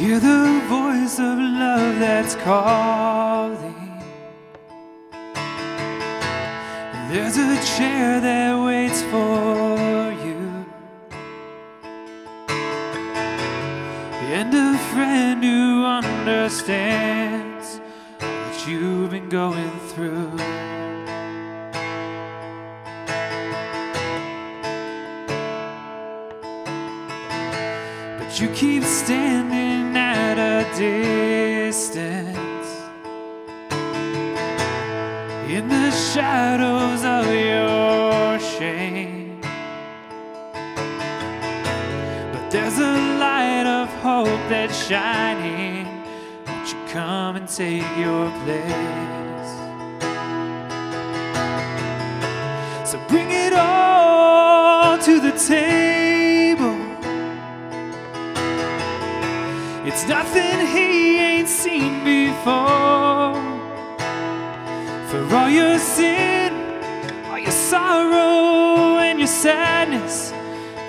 hear 0.00 0.18
the 0.18 0.62
voice 0.66 1.18
of 1.18 1.38
love 1.38 1.98
that's 1.98 2.34
calling. 2.36 3.74
There's 7.10 7.36
a 7.36 7.54
chair 7.76 8.18
that 8.18 8.64
waits 8.64 9.02
for 9.02 10.10
you, 10.24 10.64
and 14.38 14.54
a 14.54 14.78
friend 14.90 15.44
who 15.44 15.84
understands 15.84 17.78
what 18.20 18.66
you've 18.66 19.10
been 19.10 19.28
going 19.28 19.70
through. 19.90 20.30
But 28.18 28.40
you 28.40 28.48
keep 28.54 28.82
standing 28.84 29.59
distance 30.76 32.40
in 35.48 35.68
the 35.68 35.90
shadows 35.90 37.04
of 37.04 37.26
your 37.26 38.38
shame. 38.38 39.40
But 42.32 42.50
there's 42.50 42.78
a 42.78 42.94
light 43.18 43.66
of 43.66 43.88
hope 44.00 44.48
that's 44.48 44.76
shining. 44.86 45.86
Won't 46.46 46.72
you 46.72 46.78
come 46.88 47.36
and 47.36 47.48
take 47.48 47.96
your 47.98 48.30
place? 48.44 49.50
So 52.88 52.98
bring 53.08 53.30
it 53.30 53.52
all 53.52 54.98
to 54.98 55.20
the 55.20 55.32
table. 55.32 55.79
It's 59.92 60.06
nothing 60.06 60.68
he 60.68 61.18
ain't 61.18 61.48
seen 61.48 62.04
before. 62.04 63.34
For 65.08 65.34
all 65.34 65.50
your 65.50 65.80
sin, 65.80 66.54
all 67.28 67.40
your 67.40 67.50
sorrow, 67.50 69.00
and 69.00 69.18
your 69.18 69.26
sadness, 69.26 70.30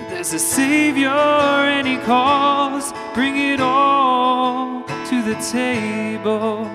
there's 0.08 0.34
a 0.34 0.38
Savior 0.38 1.10
and 1.10 1.88
He 1.88 1.98
calls. 1.98 2.94
Bring 3.16 3.38
it 3.38 3.60
all 3.60 4.84
to 4.84 5.24
the 5.24 5.34
table. 5.52 6.68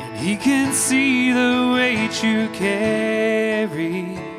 And 0.00 0.16
He 0.16 0.34
can 0.38 0.72
see 0.72 1.30
the 1.30 1.72
weight 1.74 2.22
you 2.24 2.48
carry 2.54 4.33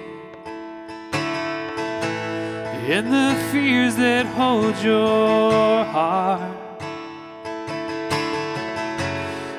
and 2.88 3.12
the 3.12 3.34
fears 3.52 3.96
that 3.96 4.28
hold 4.28 4.78
your 4.78 5.84
heart. 5.86 6.40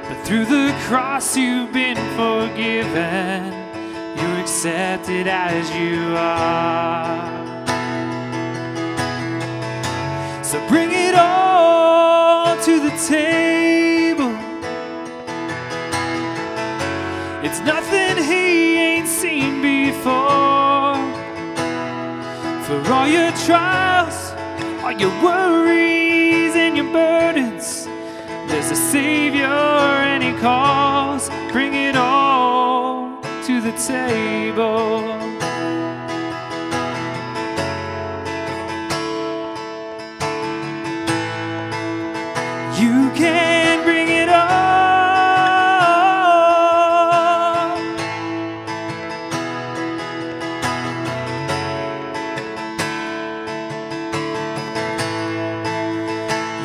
But 0.08 0.22
through 0.24 0.44
the 0.44 0.72
cross, 0.86 1.36
you've 1.36 1.72
been 1.72 1.96
forgiven. 2.14 3.52
You're 4.16 4.40
accepted 4.40 5.26
as 5.26 5.68
you 5.74 6.14
are. 6.16 7.44
So 10.44 10.64
bring 10.68 10.90
it 10.92 11.16
all 11.16 12.56
to 12.62 12.78
the 12.78 12.94
table. 13.08 14.30
It's 17.44 17.58
nothing 17.60 18.22
he 18.22 18.76
ain't 18.76 19.08
seen 19.08 19.60
before. 19.60 20.95
For 22.66 22.82
all 22.92 23.06
your 23.06 23.30
trials, 23.46 24.32
all 24.82 24.90
your 24.90 25.12
worries 25.22 26.56
and 26.56 26.76
your 26.76 26.92
burdens, 26.92 27.84
there's 28.48 28.72
a 28.72 28.74
Savior 28.74 29.46
and 29.46 30.20
He 30.20 30.32
calls. 30.40 31.30
Bring 31.52 31.74
it 31.74 31.94
all 31.94 33.22
to 33.44 33.60
the 33.60 33.70
table. 33.70 35.35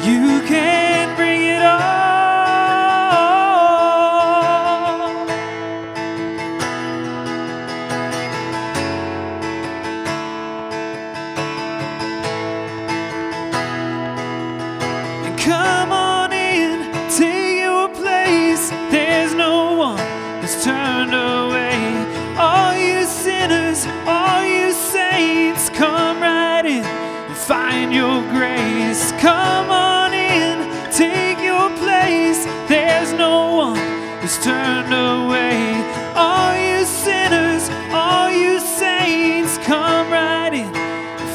You 0.04 0.42
can 0.48 1.16
bring 1.16 1.44
it 1.44 1.62
all. 1.62 1.80
And 15.24 15.38
come 15.40 15.92
on 15.92 16.34
in, 16.34 16.92
take 17.16 17.60
your 17.62 17.88
place. 17.90 18.72
There's 18.90 19.36
no 19.36 19.74
one 19.76 20.00
who's 20.42 20.64
turned 20.64 21.14
away. 21.14 21.78
All 22.40 22.74
you 22.76 23.06
sinners, 23.06 23.86
all 24.08 24.44
you 24.44 24.72
saints, 24.74 25.70
come 25.70 26.22
right 26.22 26.66
in 26.66 26.84
and 26.84 27.38
find 27.38 27.94
your 27.94 28.24
grace. 28.32 29.12
Come 29.22 29.70
on 29.70 29.81
turned 34.41 34.94
away. 34.94 35.59
All 36.16 36.56
you 36.56 36.85
sinners, 36.85 37.69
all 37.91 38.29
you 38.31 38.59
saints, 38.59 39.57
come 39.59 40.12
right 40.12 40.53
in 40.53 40.91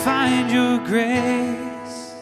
find 0.06 0.52
your 0.52 0.78
grace 0.86 2.14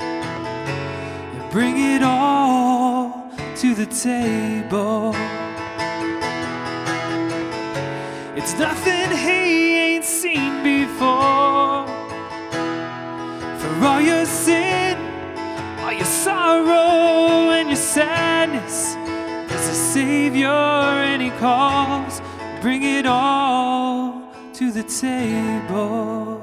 and 0.00 1.50
bring 1.52 1.76
it 1.78 2.02
all 2.02 3.30
to 3.54 3.76
the 3.76 3.86
table. 3.86 5.14
It's 8.36 8.58
nothing 8.58 9.16
he 9.16 9.76
ain't 9.76 10.04
seen 10.04 10.64
before. 10.64 11.86
For 13.60 13.84
all 13.84 14.00
your 14.00 14.26
sin, 14.26 14.98
all 15.78 15.92
your 15.92 16.12
sorrow, 16.26 17.50
and 17.50 17.68
your 17.68 17.76
sadness, 17.76 18.96
a 19.70 19.74
Savior 19.74 20.48
and 20.48 21.22
He 21.22 21.30
calls. 21.30 22.20
Bring 22.60 22.82
it 22.82 23.06
all 23.06 24.22
to 24.54 24.72
the 24.72 24.82
table. 24.82 26.39